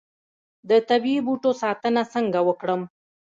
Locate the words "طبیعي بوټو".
0.89-1.51